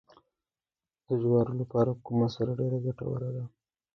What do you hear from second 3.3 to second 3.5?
ده؟